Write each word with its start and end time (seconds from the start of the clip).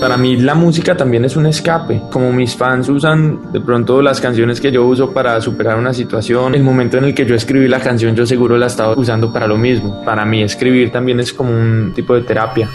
Para 0.00 0.18
mí 0.18 0.36
la 0.36 0.54
música 0.54 0.94
también 0.96 1.24
es 1.24 1.34
un 1.34 1.46
escape. 1.46 2.02
Como 2.10 2.30
mis 2.30 2.54
fans 2.54 2.88
usan 2.90 3.52
de 3.52 3.60
pronto 3.60 4.02
las 4.02 4.20
canciones 4.20 4.60
que 4.60 4.70
yo 4.70 4.84
uso 4.84 5.12
para 5.12 5.40
superar 5.40 5.78
una 5.78 5.94
situación, 5.94 6.54
el 6.54 6.62
momento 6.62 6.98
en 6.98 7.04
el 7.04 7.14
que 7.14 7.24
yo 7.24 7.34
escribí 7.34 7.68
la 7.68 7.80
canción 7.80 8.14
yo 8.14 8.26
seguro 8.26 8.58
la 8.58 8.66
estaba 8.66 8.92
usando 8.98 9.32
para 9.32 9.46
lo 9.46 9.56
mismo. 9.56 10.04
Para 10.04 10.26
mí 10.26 10.42
escribir 10.42 10.92
también 10.92 11.20
es 11.20 11.32
como 11.32 11.50
un 11.52 11.92
tipo 11.94 12.14
de 12.14 12.20
terapia. 12.20 12.68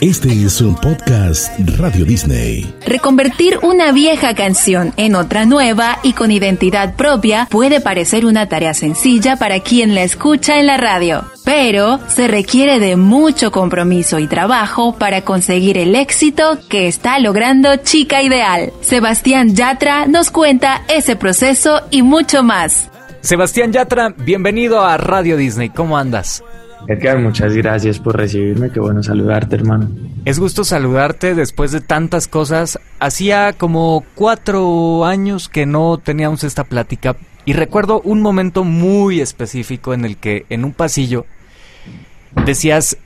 Este 0.00 0.44
es 0.44 0.60
un 0.60 0.76
podcast 0.76 1.58
Radio 1.76 2.04
Disney. 2.04 2.72
Reconvertir 2.86 3.58
una 3.62 3.90
vieja 3.90 4.32
canción 4.36 4.92
en 4.96 5.16
otra 5.16 5.44
nueva 5.44 5.98
y 6.04 6.12
con 6.12 6.30
identidad 6.30 6.94
propia 6.94 7.48
puede 7.50 7.80
parecer 7.80 8.24
una 8.24 8.48
tarea 8.48 8.74
sencilla 8.74 9.34
para 9.34 9.58
quien 9.58 9.92
la 9.96 10.04
escucha 10.04 10.60
en 10.60 10.68
la 10.68 10.76
radio, 10.76 11.24
pero 11.44 11.98
se 12.06 12.28
requiere 12.28 12.78
de 12.78 12.94
mucho 12.94 13.50
compromiso 13.50 14.20
y 14.20 14.28
trabajo 14.28 14.94
para 14.96 15.22
conseguir 15.22 15.76
el 15.76 15.96
éxito 15.96 16.60
que 16.68 16.86
está 16.86 17.18
logrando 17.18 17.74
Chica 17.78 18.22
Ideal. 18.22 18.72
Sebastián 18.82 19.56
Yatra 19.56 20.06
nos 20.06 20.30
cuenta 20.30 20.82
ese 20.86 21.16
proceso 21.16 21.80
y 21.90 22.02
mucho 22.02 22.44
más. 22.44 22.88
Sebastián 23.20 23.72
Yatra, 23.72 24.10
bienvenido 24.16 24.84
a 24.84 24.96
Radio 24.96 25.36
Disney. 25.36 25.70
¿Cómo 25.70 25.98
andas? 25.98 26.44
Muchas 27.18 27.54
gracias 27.54 27.98
por 27.98 28.16
recibirme, 28.16 28.70
qué 28.70 28.80
bueno 28.80 29.02
saludarte, 29.02 29.56
hermano. 29.56 29.90
Es 30.24 30.38
gusto 30.38 30.64
saludarte 30.64 31.34
después 31.34 31.70
de 31.70 31.80
tantas 31.80 32.28
cosas. 32.28 32.78
Hacía 32.98 33.52
como 33.52 34.04
cuatro 34.14 35.04
años 35.04 35.48
que 35.48 35.66
no 35.66 35.98
teníamos 35.98 36.44
esta 36.44 36.64
plática 36.64 37.16
y 37.44 37.52
recuerdo 37.52 38.00
un 38.00 38.22
momento 38.22 38.64
muy 38.64 39.20
específico 39.20 39.92
en 39.92 40.04
el 40.04 40.16
que 40.16 40.46
en 40.48 40.64
un 40.64 40.72
pasillo 40.72 41.26
decías, 42.46 42.96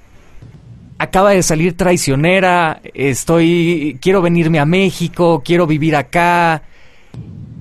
acaba 0.98 1.30
de 1.30 1.42
salir 1.42 1.76
traicionera, 1.76 2.80
estoy, 2.94 3.98
quiero 4.00 4.22
venirme 4.22 4.60
a 4.60 4.64
México, 4.64 5.42
quiero 5.44 5.66
vivir 5.66 5.96
acá. 5.96 6.62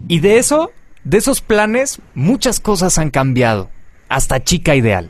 Y 0.07 0.19
de 0.19 0.37
eso, 0.37 0.71
de 1.03 1.17
esos 1.17 1.41
planes, 1.41 1.99
muchas 2.13 2.59
cosas 2.59 2.97
han 2.97 3.09
cambiado, 3.09 3.69
hasta 4.07 4.43
chica 4.43 4.75
ideal 4.75 5.09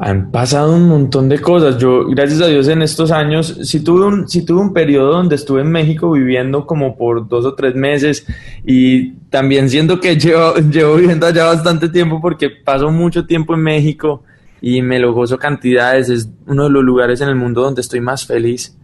han 0.00 0.30
pasado 0.30 0.74
un 0.74 0.88
montón 0.88 1.28
de 1.28 1.40
cosas. 1.40 1.78
Yo, 1.78 2.06
gracias 2.06 2.40
a 2.40 2.46
Dios, 2.46 2.68
en 2.68 2.82
estos 2.82 3.10
años, 3.10 3.58
si 3.62 3.80
tuve 3.80 4.06
un, 4.06 4.28
si 4.28 4.44
tuve 4.44 4.60
un 4.60 4.72
periodo 4.72 5.12
donde 5.12 5.34
estuve 5.34 5.62
en 5.62 5.70
México 5.70 6.12
viviendo 6.12 6.66
como 6.66 6.96
por 6.96 7.28
dos 7.28 7.44
o 7.44 7.54
tres 7.54 7.74
meses 7.74 8.26
y 8.64 9.12
también 9.30 9.68
siento 9.68 10.00
que 10.00 10.16
llevo, 10.18 10.54
llevo 10.56 10.96
viviendo 10.96 11.26
allá 11.26 11.46
bastante 11.46 11.88
tiempo 11.88 12.20
porque 12.20 12.50
paso 12.50 12.90
mucho 12.90 13.26
tiempo 13.26 13.54
en 13.54 13.60
México 13.60 14.22
y 14.60 14.82
me 14.82 14.98
lo 14.98 15.12
gozo 15.12 15.38
cantidades. 15.38 16.08
Es 16.08 16.28
uno 16.46 16.64
de 16.64 16.70
los 16.70 16.84
lugares 16.84 17.20
en 17.20 17.28
el 17.28 17.36
mundo 17.36 17.62
donde 17.62 17.80
estoy 17.80 18.00
más 18.00 18.26
feliz. 18.26 18.76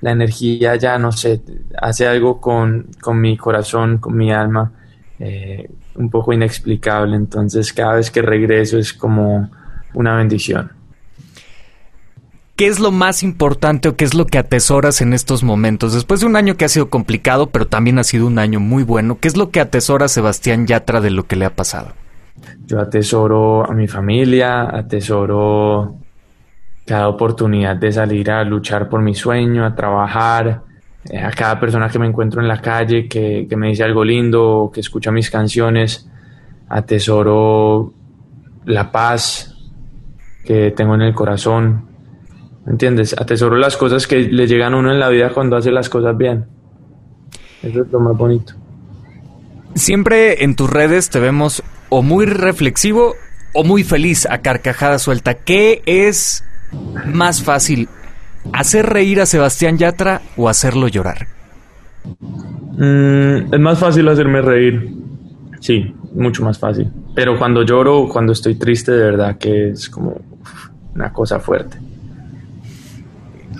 La 0.00 0.12
energía 0.12 0.76
ya, 0.76 0.98
no 0.98 1.12
sé, 1.12 1.42
hace 1.80 2.06
algo 2.06 2.40
con, 2.40 2.86
con 3.02 3.20
mi 3.20 3.36
corazón, 3.36 3.98
con 3.98 4.16
mi 4.16 4.32
alma, 4.32 4.72
eh, 5.18 5.68
un 5.96 6.08
poco 6.08 6.32
inexplicable. 6.32 7.16
Entonces, 7.16 7.72
cada 7.72 7.94
vez 7.96 8.10
que 8.10 8.22
regreso 8.22 8.78
es 8.78 8.94
como 8.94 9.50
una 9.94 10.16
bendición. 10.16 10.72
¿Qué 12.56 12.66
es 12.66 12.78
lo 12.78 12.90
más 12.90 13.22
importante 13.22 13.88
o 13.88 13.96
qué 13.96 14.04
es 14.04 14.12
lo 14.12 14.26
que 14.26 14.36
atesoras 14.36 15.00
en 15.00 15.14
estos 15.14 15.42
momentos? 15.42 15.94
Después 15.94 16.20
de 16.20 16.26
un 16.26 16.36
año 16.36 16.58
que 16.58 16.66
ha 16.66 16.68
sido 16.68 16.90
complicado, 16.90 17.46
pero 17.46 17.66
también 17.66 17.98
ha 17.98 18.04
sido 18.04 18.26
un 18.26 18.38
año 18.38 18.60
muy 18.60 18.82
bueno, 18.82 19.18
¿qué 19.18 19.28
es 19.28 19.36
lo 19.38 19.50
que 19.50 19.60
atesora 19.60 20.08
Sebastián 20.08 20.66
Yatra 20.66 21.00
de 21.00 21.10
lo 21.10 21.24
que 21.24 21.36
le 21.36 21.46
ha 21.46 21.56
pasado? 21.56 21.92
Yo 22.66 22.78
atesoro 22.78 23.64
a 23.64 23.72
mi 23.72 23.88
familia, 23.88 24.76
atesoro 24.76 25.96
cada 26.86 27.08
oportunidad 27.08 27.76
de 27.76 27.92
salir 27.92 28.30
a 28.30 28.44
luchar 28.44 28.90
por 28.90 29.00
mi 29.00 29.14
sueño, 29.14 29.64
a 29.64 29.74
trabajar, 29.74 30.62
eh, 31.08 31.18
a 31.18 31.30
cada 31.30 31.58
persona 31.58 31.88
que 31.88 31.98
me 31.98 32.08
encuentro 32.08 32.42
en 32.42 32.48
la 32.48 32.60
calle, 32.60 33.08
que, 33.08 33.46
que 33.48 33.56
me 33.56 33.68
dice 33.68 33.84
algo 33.84 34.04
lindo, 34.04 34.70
que 34.74 34.80
escucha 34.80 35.10
mis 35.10 35.30
canciones, 35.30 36.10
atesoro 36.68 37.94
la 38.66 38.92
paz, 38.92 39.56
que 40.44 40.70
tengo 40.70 40.94
en 40.94 41.02
el 41.02 41.14
corazón. 41.14 41.86
¿Entiendes? 42.66 43.14
Atesoro 43.18 43.56
las 43.56 43.76
cosas 43.76 44.06
que 44.06 44.20
le 44.20 44.46
llegan 44.46 44.74
a 44.74 44.76
uno 44.76 44.92
en 44.92 45.00
la 45.00 45.08
vida 45.08 45.30
cuando 45.32 45.56
hace 45.56 45.70
las 45.70 45.88
cosas 45.88 46.16
bien. 46.16 46.46
Eso 47.62 47.82
es 47.82 47.90
lo 47.90 48.00
más 48.00 48.16
bonito. 48.16 48.54
Siempre 49.74 50.44
en 50.44 50.56
tus 50.56 50.68
redes 50.68 51.10
te 51.10 51.20
vemos 51.20 51.62
o 51.88 52.02
muy 52.02 52.26
reflexivo 52.26 53.14
o 53.54 53.64
muy 53.64 53.84
feliz 53.84 54.26
a 54.26 54.38
carcajada 54.38 54.98
suelta. 54.98 55.34
¿Qué 55.34 55.82
es 55.86 56.44
más 57.06 57.42
fácil? 57.42 57.88
¿Hacer 58.52 58.86
reír 58.86 59.20
a 59.20 59.26
Sebastián 59.26 59.78
Yatra 59.78 60.22
o 60.36 60.48
hacerlo 60.48 60.88
llorar? 60.88 61.26
Mm, 62.72 63.52
es 63.52 63.60
más 63.60 63.78
fácil 63.78 64.08
hacerme 64.08 64.40
reír. 64.40 64.94
Sí, 65.60 65.94
mucho 66.14 66.44
más 66.44 66.58
fácil. 66.58 66.90
Pero 67.14 67.38
cuando 67.38 67.62
lloro, 67.62 68.08
cuando 68.08 68.32
estoy 68.32 68.54
triste, 68.54 68.92
de 68.92 69.04
verdad 69.04 69.36
que 69.36 69.70
es 69.70 69.88
como 69.90 70.16
una 70.94 71.12
cosa 71.12 71.40
fuerte. 71.40 71.78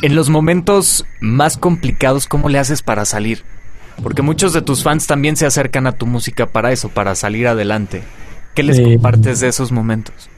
En 0.02 0.14
los 0.14 0.30
momentos 0.30 1.04
más 1.20 1.56
complicados, 1.56 2.26
¿cómo 2.26 2.48
le 2.48 2.58
haces 2.58 2.82
para 2.82 3.04
salir? 3.04 3.42
Porque 4.02 4.22
muchos 4.22 4.52
de 4.52 4.62
tus 4.62 4.82
fans 4.82 5.06
también 5.06 5.36
se 5.36 5.46
acercan 5.46 5.86
a 5.86 5.92
tu 5.92 6.06
música 6.06 6.46
para 6.46 6.72
eso, 6.72 6.88
para 6.88 7.14
salir 7.14 7.46
adelante. 7.46 8.02
¿Qué 8.54 8.62
les 8.62 8.78
Eh, 8.78 8.84
compartes 8.84 9.40
de 9.40 9.48
esos 9.48 9.72
momentos? 9.72 10.30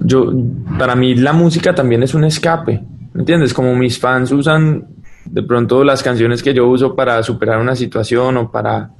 Yo, 0.00 0.32
para 0.78 0.96
mí 0.96 1.14
la 1.14 1.32
música 1.32 1.74
también 1.74 2.02
es 2.02 2.14
un 2.14 2.24
escape, 2.24 2.82
¿me 3.12 3.20
entiendes? 3.20 3.54
Como 3.54 3.74
mis 3.76 3.98
fans 3.98 4.32
usan 4.32 4.86
de 5.24 5.42
pronto 5.42 5.84
las 5.84 6.02
canciones 6.02 6.42
que 6.42 6.52
yo 6.54 6.66
uso 6.68 6.96
para 6.96 7.22
superar 7.22 7.60
una 7.60 7.76
situación 7.76 8.36
o 8.38 8.50
para 8.50 8.90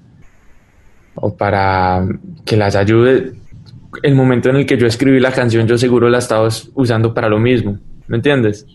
o 1.14 1.34
para 1.36 2.06
que 2.44 2.56
las 2.56 2.76
ayude. 2.76 3.32
El 4.02 4.14
momento 4.14 4.48
en 4.50 4.56
el 4.56 4.66
que 4.66 4.78
yo 4.78 4.86
escribí 4.86 5.18
la 5.20 5.32
canción, 5.32 5.66
yo 5.66 5.76
seguro 5.76 6.08
la 6.08 6.18
estaba 6.18 6.46
us- 6.46 6.70
usando 6.74 7.12
para 7.12 7.28
lo 7.28 7.38
mismo, 7.38 7.78
¿me 8.06 8.16
entiendes? 8.16 8.66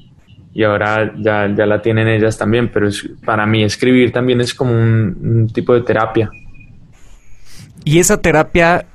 Y 0.53 0.63
ahora 0.63 1.13
ya, 1.17 1.53
ya 1.55 1.65
la 1.65 1.81
tienen 1.81 2.07
ellas 2.07 2.37
también, 2.37 2.69
pero 2.71 2.87
es- 2.87 3.09
para 3.25 3.45
mí 3.45 3.63
escribir 3.63 4.11
también 4.11 4.41
es 4.41 4.53
como 4.53 4.71
un, 4.73 5.17
un 5.21 5.47
tipo 5.53 5.73
de 5.73 5.81
terapia. 5.81 6.29
Y 7.83 7.99
esa 7.99 8.21
terapia, 8.21 8.85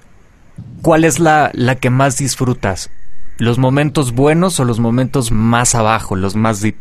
¿cuál 0.82 1.04
es 1.04 1.19
la, 1.20 1.50
la 1.54 1.76
que 1.76 1.91
más 1.91 2.19
disfrutas? 2.19 2.91
¿Los 3.38 3.59
momentos 3.59 4.12
buenos 4.12 4.60
o 4.60 4.64
los 4.64 4.80
momentos 4.80 5.30
más 5.32 5.75
abajo, 5.75 6.16
los 6.16 6.36
más 6.36 6.60
deep? 6.60 6.76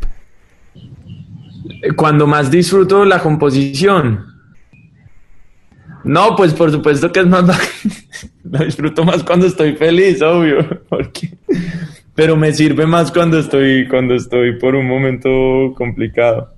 Cuando 1.95 2.28
más 2.28 2.51
disfruto 2.51 3.05
la 3.05 3.19
composición. 3.19 4.25
No, 6.03 6.35
pues 6.35 6.53
por 6.53 6.72
supuesto 6.72 7.11
que 7.11 7.19
es 7.22 7.28
más... 7.28 7.45
Lo 8.51 8.65
disfruto 8.65 9.03
más 9.03 9.23
cuando 9.23 9.47
estoy 9.47 9.75
feliz, 9.75 10.21
obvio. 10.21 10.67
Porque... 10.89 11.37
Pero 12.15 12.35
me 12.35 12.51
sirve 12.51 12.85
más 12.85 13.11
cuando 13.11 13.39
estoy, 13.39 13.87
cuando 13.87 14.13
estoy 14.13 14.59
por 14.59 14.75
un 14.75 14.87
momento 14.87 15.29
complicado. 15.77 16.53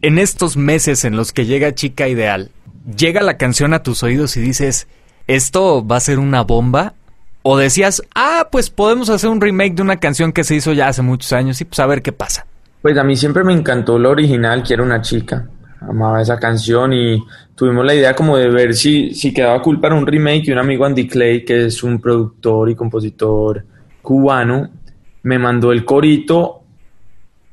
En 0.00 0.18
estos 0.18 0.56
meses 0.56 1.04
en 1.04 1.16
los 1.16 1.32
que 1.32 1.46
llega 1.46 1.74
Chica 1.74 2.08
Ideal, 2.08 2.50
llega 2.96 3.22
la 3.22 3.36
canción 3.36 3.74
a 3.74 3.84
tus 3.84 4.02
oídos 4.02 4.36
y 4.36 4.40
dices, 4.40 4.88
¿esto 5.28 5.86
va 5.86 5.98
a 5.98 6.00
ser 6.00 6.18
una 6.18 6.42
bomba? 6.42 6.94
O 7.42 7.56
decías, 7.56 8.02
ah, 8.16 8.48
pues 8.50 8.70
podemos 8.70 9.08
hacer 9.08 9.30
un 9.30 9.40
remake 9.40 9.74
de 9.74 9.82
una 9.82 10.00
canción 10.00 10.32
que 10.32 10.42
se 10.42 10.56
hizo 10.56 10.72
ya 10.72 10.88
hace 10.88 11.02
muchos 11.02 11.32
años 11.32 11.60
y 11.60 11.64
pues 11.64 11.78
a 11.78 11.86
ver 11.86 12.02
qué 12.02 12.10
pasa. 12.10 12.46
Pues 12.80 12.98
a 12.98 13.04
mí 13.04 13.14
siempre 13.14 13.44
me 13.44 13.52
encantó 13.52 14.00
lo 14.00 14.10
original, 14.10 14.64
Quiero 14.64 14.82
una 14.82 15.00
chica. 15.00 15.48
Amaba 15.88 16.22
esa 16.22 16.38
canción 16.38 16.92
y 16.92 17.22
tuvimos 17.54 17.84
la 17.84 17.94
idea 17.94 18.14
como 18.14 18.36
de 18.36 18.48
ver 18.48 18.74
si, 18.74 19.14
si 19.14 19.32
quedaba 19.32 19.60
cool 19.62 19.80
para 19.80 19.94
un 19.94 20.06
remake 20.06 20.48
y 20.48 20.52
un 20.52 20.58
amigo 20.58 20.84
Andy 20.84 21.06
Clay, 21.08 21.44
que 21.44 21.66
es 21.66 21.82
un 21.82 22.00
productor 22.00 22.70
y 22.70 22.74
compositor 22.74 23.64
cubano, 24.00 24.70
me 25.24 25.38
mandó 25.38 25.72
el 25.72 25.84
corito 25.84 26.58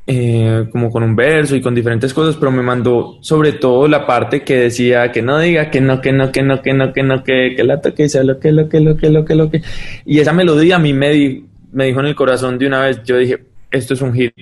eh, 0.08 0.68
como 0.72 0.90
con 0.90 1.04
un 1.04 1.16
verso 1.16 1.56
y 1.56 1.62
con 1.62 1.76
diferentes 1.76 2.14
cosas, 2.14 2.36
pero 2.36 2.52
me 2.52 2.64
mandó 2.64 3.20
sobre 3.22 3.54
todo 3.54 3.88
la 3.88 4.08
parte 4.08 4.42
que 4.44 4.56
decía 4.58 5.12
que 5.12 5.22
no 5.22 5.38
diga 5.38 5.70
que 5.70 5.82
no, 5.82 6.02
que 6.02 6.12
no, 6.12 6.32
que 6.32 6.42
no, 6.42 6.62
que 6.64 6.74
no, 6.74 6.92
que 6.94 7.04
no, 7.04 7.24
que, 7.24 7.54
que 7.56 7.64
la 7.64 7.80
toque 7.80 8.10
sea 8.10 8.24
lo 8.24 8.40
que, 8.40 8.52
lo 8.52 8.68
que, 8.68 8.80
lo 8.80 8.98
que, 8.98 9.10
lo 9.12 9.24
que, 9.24 9.36
lo 9.36 9.52
que. 9.52 9.62
Y 10.06 10.20
esa 10.20 10.34
melodía 10.34 10.78
a 10.78 10.80
mí 10.80 10.94
me, 10.94 11.12
di- 11.12 11.46
me 11.72 11.86
dijo 11.86 12.00
en 12.00 12.08
el 12.08 12.16
corazón 12.16 12.58
de 12.58 12.66
una 12.66 12.82
vez, 12.82 13.04
yo 13.04 13.18
dije, 13.18 13.44
esto 13.70 13.94
es 13.94 14.02
un 14.02 14.14
hit, 14.14 14.34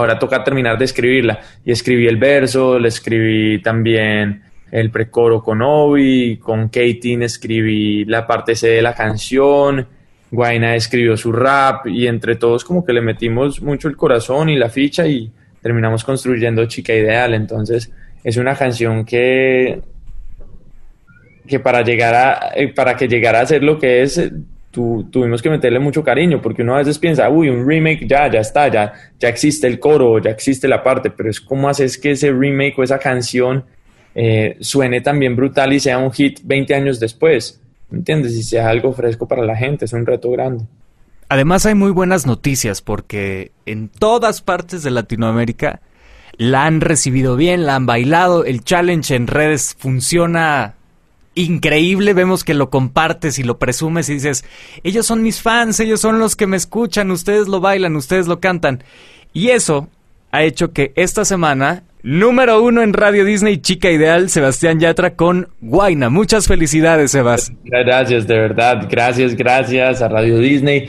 ahora 0.00 0.18
toca 0.18 0.42
terminar 0.42 0.78
de 0.78 0.84
escribirla. 0.86 1.40
Y 1.64 1.72
escribí 1.72 2.06
el 2.06 2.16
verso, 2.16 2.78
le 2.78 2.88
escribí 2.88 3.62
también 3.62 4.42
el 4.70 4.90
precoro 4.90 5.42
con 5.42 5.62
Obi, 5.62 6.38
con 6.38 6.68
Katie 6.68 7.24
escribí 7.24 8.04
la 8.04 8.26
parte 8.26 8.54
C 8.54 8.68
de 8.68 8.82
la 8.82 8.94
canción, 8.94 9.86
Guaina 10.30 10.76
escribió 10.76 11.16
su 11.16 11.32
rap 11.32 11.88
y 11.88 12.06
entre 12.06 12.36
todos 12.36 12.64
como 12.64 12.84
que 12.84 12.92
le 12.92 13.00
metimos 13.00 13.60
mucho 13.60 13.88
el 13.88 13.96
corazón 13.96 14.48
y 14.48 14.56
la 14.56 14.68
ficha 14.68 15.06
y 15.06 15.30
terminamos 15.60 16.04
construyendo 16.04 16.66
Chica 16.66 16.94
Ideal. 16.94 17.34
Entonces 17.34 17.92
es 18.22 18.36
una 18.36 18.54
canción 18.54 19.04
que, 19.04 19.80
que 21.46 21.58
para 21.58 21.82
llegar 21.82 22.14
a, 22.14 22.52
eh, 22.54 22.68
para 22.68 22.96
que 22.96 23.08
llegara 23.08 23.40
a 23.40 23.46
ser 23.46 23.64
lo 23.64 23.78
que 23.78 24.02
es, 24.02 24.30
eh, 24.72 25.04
tuvimos 25.10 25.42
que 25.42 25.50
meterle 25.50 25.78
mucho 25.78 26.02
cariño, 26.02 26.40
porque 26.40 26.62
uno 26.62 26.74
a 26.74 26.78
veces 26.78 26.98
piensa, 26.98 27.28
uy, 27.28 27.48
un 27.48 27.66
remake 27.66 28.06
ya, 28.06 28.30
ya 28.30 28.40
está, 28.40 28.68
ya, 28.68 28.92
ya 29.18 29.28
existe 29.28 29.66
el 29.66 29.78
coro, 29.78 30.18
ya 30.18 30.30
existe 30.30 30.68
la 30.68 30.82
parte, 30.82 31.10
pero 31.10 31.30
es 31.30 31.40
como 31.40 31.68
haces 31.68 31.98
que 31.98 32.12
ese 32.12 32.30
remake 32.32 32.78
o 32.78 32.82
esa 32.82 32.98
canción 32.98 33.64
eh, 34.14 34.56
suene 34.60 35.00
también 35.00 35.36
brutal 35.36 35.72
y 35.72 35.80
sea 35.80 35.98
un 35.98 36.12
hit 36.12 36.40
20 36.44 36.74
años 36.74 37.00
después, 37.00 37.60
¿me 37.90 37.98
entiendes? 37.98 38.32
Y 38.32 38.42
sea 38.42 38.68
algo 38.68 38.92
fresco 38.92 39.26
para 39.26 39.44
la 39.44 39.56
gente, 39.56 39.84
es 39.84 39.92
un 39.92 40.06
reto 40.06 40.30
grande. 40.30 40.64
Además 41.28 41.64
hay 41.64 41.76
muy 41.76 41.92
buenas 41.92 42.26
noticias 42.26 42.82
porque 42.82 43.52
en 43.64 43.88
todas 43.88 44.42
partes 44.42 44.82
de 44.82 44.90
Latinoamérica 44.90 45.80
la 46.36 46.66
han 46.66 46.80
recibido 46.80 47.36
bien, 47.36 47.66
la 47.66 47.76
han 47.76 47.86
bailado, 47.86 48.44
el 48.44 48.64
challenge 48.64 49.14
en 49.14 49.26
redes 49.26 49.76
funciona 49.78 50.74
increíble, 51.34 52.12
vemos 52.12 52.44
que 52.44 52.54
lo 52.54 52.70
compartes 52.70 53.38
y 53.38 53.42
lo 53.42 53.58
presumes 53.58 54.08
y 54.08 54.14
dices, 54.14 54.44
ellos 54.82 55.06
son 55.06 55.22
mis 55.22 55.40
fans, 55.40 55.80
ellos 55.80 56.00
son 56.00 56.18
los 56.18 56.36
que 56.36 56.46
me 56.46 56.56
escuchan, 56.56 57.10
ustedes 57.10 57.48
lo 57.48 57.60
bailan, 57.60 57.96
ustedes 57.96 58.26
lo 58.26 58.40
cantan. 58.40 58.82
Y 59.32 59.48
eso 59.50 59.88
ha 60.32 60.42
hecho 60.42 60.72
que 60.72 60.92
esta 60.96 61.24
semana, 61.24 61.84
número 62.02 62.62
uno 62.62 62.82
en 62.82 62.92
Radio 62.92 63.24
Disney, 63.24 63.58
Chica 63.58 63.90
Ideal, 63.90 64.28
Sebastián 64.28 64.80
Yatra 64.80 65.14
con 65.14 65.48
Guaina. 65.60 66.10
Muchas 66.10 66.46
felicidades, 66.46 67.12
Sebas. 67.12 67.52
Gracias, 67.64 68.26
de 68.26 68.38
verdad, 68.38 68.88
gracias, 68.90 69.36
gracias 69.36 70.02
a 70.02 70.08
Radio 70.08 70.38
Disney. 70.38 70.88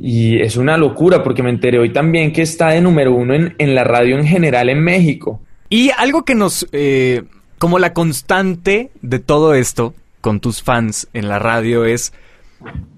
Y 0.00 0.40
es 0.40 0.56
una 0.56 0.78
locura 0.78 1.22
porque 1.22 1.42
me 1.42 1.50
enteré 1.50 1.78
hoy 1.78 1.92
también 1.92 2.32
que 2.32 2.42
está 2.42 2.68
de 2.68 2.80
número 2.80 3.12
uno 3.12 3.34
en, 3.34 3.54
en 3.58 3.74
la 3.74 3.84
radio 3.84 4.16
en 4.18 4.26
general 4.26 4.68
en 4.70 4.82
México. 4.82 5.42
Y 5.68 5.90
algo 5.90 6.24
que 6.24 6.34
nos... 6.34 6.66
Eh, 6.72 7.22
como 7.62 7.78
la 7.78 7.92
constante 7.92 8.90
de 9.02 9.20
todo 9.20 9.54
esto 9.54 9.94
con 10.20 10.40
tus 10.40 10.64
fans 10.64 11.06
en 11.12 11.28
la 11.28 11.38
radio 11.38 11.84
es 11.84 12.12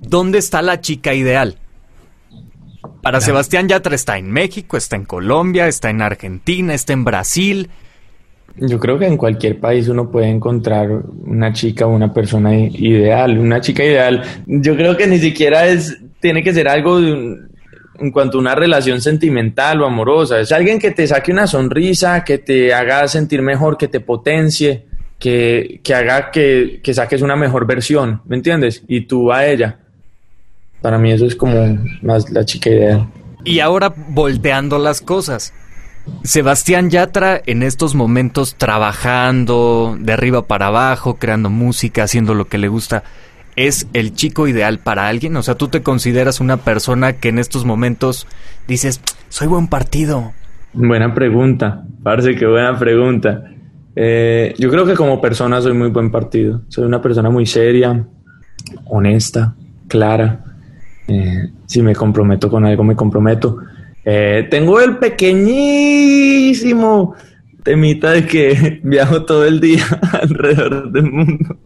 ¿dónde 0.00 0.38
está 0.38 0.62
la 0.62 0.80
chica 0.80 1.12
ideal? 1.12 1.58
Para 3.02 3.20
Sebastián 3.20 3.68
Yatra 3.68 3.94
está 3.94 4.16
en 4.16 4.30
México, 4.30 4.78
está 4.78 4.96
en 4.96 5.04
Colombia, 5.04 5.68
está 5.68 5.90
en 5.90 6.00
Argentina, 6.00 6.72
está 6.72 6.94
en 6.94 7.04
Brasil. 7.04 7.68
Yo 8.56 8.80
creo 8.80 8.98
que 8.98 9.06
en 9.06 9.18
cualquier 9.18 9.60
país 9.60 9.86
uno 9.88 10.10
puede 10.10 10.30
encontrar 10.30 10.88
una 11.26 11.52
chica 11.52 11.86
o 11.86 11.90
una 11.90 12.14
persona 12.14 12.56
ideal. 12.56 13.36
Una 13.38 13.60
chica 13.60 13.84
ideal, 13.84 14.22
yo 14.46 14.76
creo 14.76 14.96
que 14.96 15.06
ni 15.06 15.18
siquiera 15.18 15.66
es, 15.66 15.98
tiene 16.20 16.42
que 16.42 16.54
ser 16.54 16.68
algo 16.68 17.02
de 17.02 17.12
un, 17.12 17.53
en 17.98 18.10
cuanto 18.10 18.38
a 18.38 18.40
una 18.40 18.54
relación 18.54 19.00
sentimental 19.00 19.82
o 19.82 19.86
amorosa. 19.86 20.40
Es 20.40 20.52
alguien 20.52 20.78
que 20.78 20.90
te 20.90 21.06
saque 21.06 21.32
una 21.32 21.46
sonrisa, 21.46 22.24
que 22.24 22.38
te 22.38 22.74
haga 22.74 23.06
sentir 23.08 23.42
mejor, 23.42 23.76
que 23.76 23.88
te 23.88 24.00
potencie, 24.00 24.84
que, 25.18 25.80
haga 25.94 26.30
que, 26.30 26.80
que, 26.82 26.94
saques 26.94 27.22
una 27.22 27.36
mejor 27.36 27.66
versión, 27.66 28.20
¿me 28.26 28.36
entiendes? 28.36 28.82
Y 28.88 29.02
tú 29.02 29.32
a 29.32 29.46
ella. 29.46 29.78
Para 30.82 30.98
mí 30.98 31.12
eso 31.12 31.26
es 31.26 31.34
como 31.34 31.78
más 32.02 32.28
la 32.30 32.44
chica. 32.44 32.70
Y 33.44 33.60
ahora 33.60 33.92
volteando 34.08 34.78
las 34.78 35.00
cosas. 35.00 35.54
Sebastián 36.22 36.90
Yatra 36.90 37.40
en 37.46 37.62
estos 37.62 37.94
momentos 37.94 38.56
trabajando 38.56 39.96
de 39.98 40.12
arriba 40.12 40.46
para 40.46 40.66
abajo, 40.66 41.14
creando 41.14 41.48
música, 41.48 42.02
haciendo 42.02 42.34
lo 42.34 42.46
que 42.46 42.58
le 42.58 42.68
gusta 42.68 43.04
es 43.56 43.86
el 43.92 44.14
chico 44.14 44.48
ideal 44.48 44.78
para 44.78 45.08
alguien? 45.08 45.36
O 45.36 45.42
sea, 45.42 45.54
¿tú 45.54 45.68
te 45.68 45.82
consideras 45.82 46.40
una 46.40 46.58
persona 46.58 47.14
que 47.14 47.28
en 47.28 47.38
estos 47.38 47.64
momentos 47.64 48.26
dices, 48.66 49.00
soy 49.28 49.48
buen 49.48 49.68
partido? 49.68 50.32
Buena 50.72 51.14
pregunta, 51.14 51.84
parece 52.02 52.34
que 52.34 52.46
buena 52.46 52.78
pregunta. 52.78 53.44
Eh, 53.96 54.54
yo 54.58 54.70
creo 54.70 54.84
que 54.84 54.94
como 54.94 55.20
persona 55.20 55.60
soy 55.60 55.72
muy 55.72 55.90
buen 55.90 56.10
partido. 56.10 56.62
Soy 56.68 56.84
una 56.84 57.00
persona 57.00 57.30
muy 57.30 57.46
seria, 57.46 58.04
honesta, 58.86 59.54
clara. 59.88 60.44
Eh, 61.06 61.50
si 61.66 61.82
me 61.82 61.94
comprometo 61.94 62.50
con 62.50 62.64
algo, 62.64 62.82
me 62.82 62.96
comprometo. 62.96 63.58
Eh, 64.04 64.48
tengo 64.50 64.80
el 64.80 64.96
pequeñísimo 64.98 67.14
temita 67.62 68.10
de 68.12 68.26
que 68.26 68.80
viajo 68.84 69.24
todo 69.24 69.44
el 69.44 69.60
día 69.60 69.84
alrededor 70.12 70.90
del 70.90 71.10
mundo. 71.10 71.58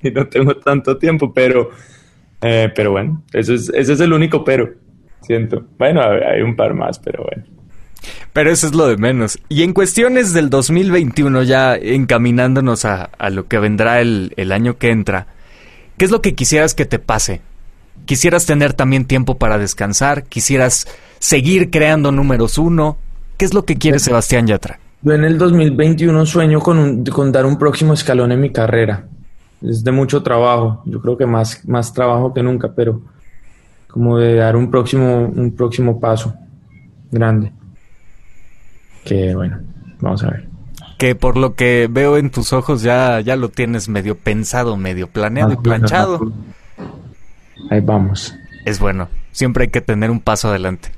y 0.02 0.10
no 0.10 0.26
tengo 0.26 0.56
tanto 0.56 0.96
tiempo, 0.98 1.32
pero, 1.32 1.70
eh, 2.40 2.70
pero 2.74 2.92
bueno, 2.92 3.22
eso 3.32 3.54
es, 3.54 3.70
ese 3.74 3.92
es 3.92 4.00
el 4.00 4.12
único 4.12 4.44
pero, 4.44 4.70
siento. 5.20 5.66
Bueno, 5.78 6.00
hay 6.02 6.42
un 6.42 6.56
par 6.56 6.74
más, 6.74 6.98
pero 6.98 7.24
bueno. 7.24 7.44
Pero 8.32 8.50
eso 8.50 8.66
es 8.66 8.74
lo 8.74 8.86
de 8.86 8.96
menos. 8.96 9.38
Y 9.48 9.62
en 9.62 9.74
cuestiones 9.74 10.32
del 10.32 10.48
2021, 10.48 11.42
ya 11.42 11.76
encaminándonos 11.76 12.84
a, 12.84 13.04
a 13.04 13.30
lo 13.30 13.46
que 13.46 13.58
vendrá 13.58 14.00
el, 14.00 14.32
el 14.36 14.52
año 14.52 14.78
que 14.78 14.90
entra, 14.90 15.26
¿qué 15.98 16.06
es 16.06 16.10
lo 16.10 16.22
que 16.22 16.34
quisieras 16.34 16.74
que 16.74 16.86
te 16.86 16.98
pase? 16.98 17.42
¿Quisieras 18.06 18.46
tener 18.46 18.72
también 18.72 19.04
tiempo 19.04 19.36
para 19.36 19.58
descansar? 19.58 20.24
¿Quisieras 20.24 20.86
seguir 21.18 21.70
creando 21.70 22.10
números 22.10 22.56
uno? 22.56 22.96
¿Qué 23.36 23.44
es 23.44 23.52
lo 23.52 23.64
que 23.64 23.76
quiere 23.76 23.98
Sebastián 23.98 24.46
Yatra? 24.46 24.80
Yo 25.02 25.12
en 25.12 25.24
el 25.24 25.36
2021 25.36 26.24
sueño 26.24 26.60
con, 26.60 27.04
con 27.04 27.32
dar 27.32 27.44
un 27.44 27.58
próximo 27.58 27.92
escalón 27.92 28.32
en 28.32 28.40
mi 28.40 28.50
carrera 28.50 29.06
es 29.62 29.84
de 29.84 29.92
mucho 29.92 30.22
trabajo, 30.22 30.82
yo 30.86 31.00
creo 31.00 31.16
que 31.16 31.26
más, 31.26 31.66
más 31.68 31.92
trabajo 31.92 32.32
que 32.32 32.42
nunca, 32.42 32.72
pero 32.74 33.02
como 33.88 34.18
de 34.18 34.36
dar 34.36 34.56
un 34.56 34.70
próximo, 34.70 35.26
un 35.26 35.54
próximo 35.54 36.00
paso 36.00 36.34
grande. 37.10 37.52
Que 39.04 39.34
bueno, 39.34 39.58
vamos 40.00 40.22
a 40.24 40.30
ver. 40.30 40.48
Que 40.98 41.14
por 41.14 41.36
lo 41.36 41.54
que 41.54 41.88
veo 41.90 42.16
en 42.16 42.30
tus 42.30 42.52
ojos 42.52 42.82
ya, 42.82 43.20
ya 43.20 43.36
lo 43.36 43.48
tienes 43.48 43.88
medio 43.88 44.16
pensado, 44.16 44.76
medio 44.76 45.08
planeado 45.08 45.52
y 45.52 45.56
planchado. 45.56 46.32
Ahí 47.70 47.80
vamos. 47.80 48.34
Es 48.64 48.78
bueno, 48.78 49.08
siempre 49.32 49.64
hay 49.64 49.70
que 49.70 49.80
tener 49.80 50.10
un 50.10 50.20
paso 50.20 50.48
adelante. 50.48 50.90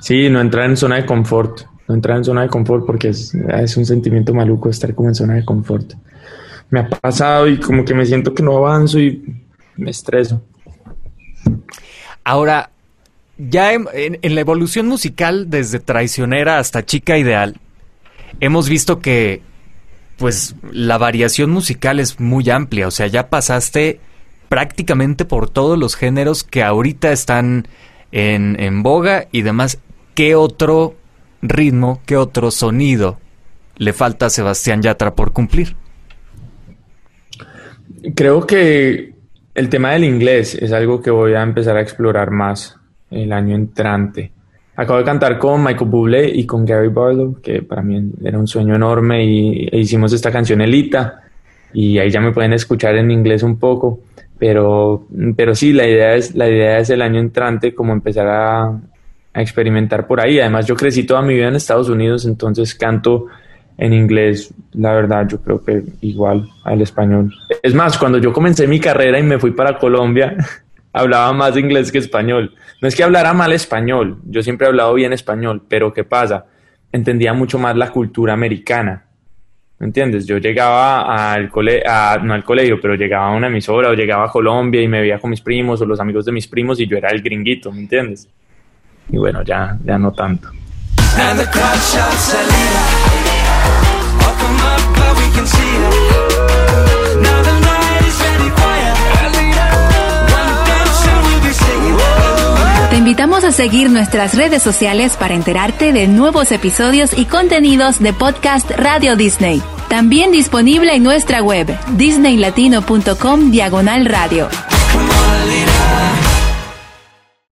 Sí, 0.00 0.28
no 0.30 0.40
entrar 0.40 0.70
en 0.70 0.76
zona 0.76 0.96
de 0.96 1.06
confort, 1.06 1.62
no 1.88 1.94
entrar 1.94 2.16
en 2.16 2.24
zona 2.24 2.42
de 2.42 2.48
confort 2.48 2.86
porque 2.86 3.08
es, 3.08 3.34
es 3.34 3.76
un 3.76 3.84
sentimiento 3.84 4.32
maluco 4.32 4.70
estar 4.70 4.94
como 4.94 5.08
en 5.08 5.14
zona 5.14 5.34
de 5.34 5.44
confort 5.44 5.94
me 6.70 6.80
ha 6.80 6.88
pasado 6.88 7.48
y 7.48 7.58
como 7.58 7.84
que 7.84 7.94
me 7.94 8.06
siento 8.06 8.34
que 8.34 8.42
no 8.42 8.56
avanzo 8.56 8.98
y 8.98 9.22
me 9.76 9.90
estreso. 9.90 10.42
Ahora, 12.24 12.70
ya 13.38 13.72
en, 13.72 14.18
la 14.22 14.40
evolución 14.40 14.86
musical, 14.86 15.48
desde 15.48 15.78
traicionera 15.78 16.58
hasta 16.58 16.84
chica 16.84 17.16
ideal, 17.16 17.56
hemos 18.40 18.68
visto 18.68 18.98
que 18.98 19.42
pues 20.16 20.56
la 20.72 20.98
variación 20.98 21.50
musical 21.50 22.00
es 22.00 22.18
muy 22.18 22.50
amplia, 22.50 22.88
o 22.88 22.90
sea, 22.90 23.06
ya 23.06 23.30
pasaste 23.30 24.00
prácticamente 24.48 25.24
por 25.24 25.48
todos 25.48 25.78
los 25.78 25.94
géneros 25.94 26.42
que 26.42 26.64
ahorita 26.64 27.12
están 27.12 27.68
en, 28.10 28.58
en 28.58 28.82
boga 28.82 29.28
y 29.30 29.42
demás. 29.42 29.78
¿Qué 30.14 30.34
otro 30.34 30.96
ritmo, 31.40 32.02
qué 32.04 32.16
otro 32.16 32.50
sonido 32.50 33.20
le 33.76 33.92
falta 33.92 34.26
a 34.26 34.30
Sebastián 34.30 34.82
Yatra 34.82 35.14
por 35.14 35.32
cumplir? 35.32 35.76
Creo 38.14 38.46
que 38.46 39.12
el 39.54 39.68
tema 39.68 39.92
del 39.92 40.04
inglés 40.04 40.54
es 40.54 40.72
algo 40.72 41.02
que 41.02 41.10
voy 41.10 41.34
a 41.34 41.42
empezar 41.42 41.76
a 41.76 41.80
explorar 41.80 42.30
más 42.30 42.76
el 43.10 43.32
año 43.32 43.54
entrante. 43.54 44.30
Acabo 44.76 45.00
de 45.00 45.04
cantar 45.04 45.38
con 45.38 45.64
Michael 45.64 45.90
Bublé 45.90 46.28
y 46.28 46.46
con 46.46 46.64
Gary 46.64 46.88
Barlow, 46.88 47.40
que 47.42 47.62
para 47.62 47.82
mí 47.82 48.12
era 48.22 48.38
un 48.38 48.46
sueño 48.46 48.76
enorme 48.76 49.24
y 49.24 49.68
e 49.72 49.78
hicimos 49.78 50.12
esta 50.12 50.30
canción 50.30 50.60
Elita 50.60 51.22
y 51.72 51.98
ahí 51.98 52.10
ya 52.10 52.20
me 52.20 52.32
pueden 52.32 52.52
escuchar 52.52 52.94
en 52.94 53.10
inglés 53.10 53.42
un 53.42 53.58
poco, 53.58 54.00
pero, 54.38 55.08
pero 55.36 55.54
sí, 55.56 55.72
la 55.72 55.86
idea 55.86 56.14
es, 56.14 56.36
la 56.36 56.48
idea 56.48 56.78
es 56.78 56.90
el 56.90 57.02
año 57.02 57.18
entrante 57.18 57.74
como 57.74 57.92
empezar 57.92 58.28
a, 58.28 58.66
a 58.68 59.42
experimentar 59.42 60.06
por 60.06 60.20
ahí. 60.20 60.38
Además 60.38 60.66
yo 60.66 60.76
crecí 60.76 61.04
toda 61.04 61.22
mi 61.22 61.34
vida 61.34 61.48
en 61.48 61.56
Estados 61.56 61.88
Unidos, 61.88 62.24
entonces 62.24 62.74
canto 62.76 63.26
en 63.78 63.92
inglés, 63.92 64.52
la 64.72 64.92
verdad, 64.92 65.26
yo 65.28 65.40
creo 65.40 65.64
que 65.64 65.82
igual 66.00 66.48
al 66.64 66.82
español. 66.82 67.32
Es 67.62 67.74
más, 67.74 67.96
cuando 67.96 68.18
yo 68.18 68.32
comencé 68.32 68.66
mi 68.66 68.80
carrera 68.80 69.20
y 69.20 69.22
me 69.22 69.38
fui 69.38 69.52
para 69.52 69.78
Colombia, 69.78 70.36
hablaba 70.92 71.32
más 71.32 71.56
inglés 71.56 71.92
que 71.92 71.98
español. 71.98 72.54
No 72.82 72.88
es 72.88 72.96
que 72.96 73.04
hablara 73.04 73.32
mal 73.32 73.52
español, 73.52 74.18
yo 74.26 74.42
siempre 74.42 74.66
he 74.66 74.68
hablado 74.68 74.94
bien 74.94 75.12
español, 75.12 75.62
pero 75.68 75.92
¿qué 75.92 76.02
pasa? 76.02 76.46
Entendía 76.90 77.32
mucho 77.32 77.58
más 77.58 77.76
la 77.76 77.90
cultura 77.90 78.32
americana. 78.32 79.04
¿Me 79.78 79.86
entiendes? 79.86 80.26
Yo 80.26 80.38
llegaba 80.38 81.32
al 81.32 81.48
colegio, 81.48 81.84
no 82.24 82.34
al 82.34 82.42
colegio, 82.42 82.80
pero 82.80 82.96
llegaba 82.96 83.28
a 83.28 83.36
una 83.36 83.46
emisora 83.46 83.90
o 83.90 83.94
llegaba 83.94 84.24
a 84.24 84.28
Colombia 84.28 84.82
y 84.82 84.88
me 84.88 85.00
veía 85.00 85.20
con 85.20 85.30
mis 85.30 85.40
primos 85.40 85.80
o 85.80 85.86
los 85.86 86.00
amigos 86.00 86.24
de 86.24 86.32
mis 86.32 86.48
primos 86.48 86.80
y 86.80 86.88
yo 86.88 86.96
era 86.96 87.10
el 87.10 87.22
gringuito, 87.22 87.70
¿me 87.70 87.82
entiendes? 87.82 88.28
Y 89.08 89.18
bueno, 89.18 89.44
ya, 89.44 89.78
ya 89.84 89.96
no 89.98 90.10
tanto. 90.10 90.50
Te 91.14 91.44
invitamos 103.18 103.42
a 103.42 103.50
seguir 103.50 103.90
nuestras 103.90 104.36
redes 104.36 104.62
sociales 104.62 105.16
para 105.16 105.34
enterarte 105.34 105.92
de 105.92 106.06
nuevos 106.06 106.52
episodios 106.52 107.18
y 107.18 107.24
contenidos 107.24 107.98
de 107.98 108.12
podcast 108.12 108.70
Radio 108.70 109.16
Disney. 109.16 109.60
También 109.88 110.30
disponible 110.30 110.94
en 110.94 111.02
nuestra 111.02 111.42
web 111.42 111.66
disneylatino.com 111.96 113.50
diagonal 113.50 114.04
radio. 114.04 114.48